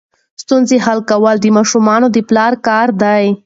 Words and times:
ستونزې 0.43 0.77
حل 0.85 0.99
کول 1.11 1.35
د 1.41 1.45
ماشومانو 1.57 2.07
د 2.11 2.17
پلار 2.29 2.53
کار 2.67 2.87
دی. 3.01 3.25